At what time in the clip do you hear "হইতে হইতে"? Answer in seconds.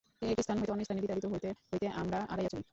1.25-1.87